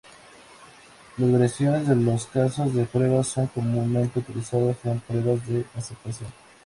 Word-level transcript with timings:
Las 1.17 1.31
variaciones 1.31 1.87
de 1.87 1.95
los 1.95 2.25
casos 2.25 2.73
de 2.73 2.85
prueba 2.85 3.23
son 3.23 3.45
comúnmente 3.45 4.17
utilizados 4.17 4.75
en 4.85 4.99
pruebas 5.01 5.45
de 5.47 5.63
aceptación. 5.75 6.31